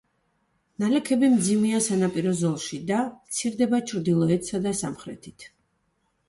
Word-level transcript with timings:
ნალექები 0.83 1.27
მძიმეა 1.33 1.81
სანაპირო 1.87 2.33
ზოლში 2.39 2.79
და 2.93 3.03
მცირდება 3.11 3.81
ჩრდილოეთსა 3.93 4.63
და 4.65 4.75
სამხრეთით. 4.83 5.47